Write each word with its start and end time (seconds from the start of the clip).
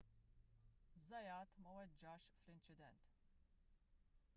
zayat 1.07 1.49
ma 1.65 1.71
weġġax 1.77 2.23
fl-inċident 2.39 3.03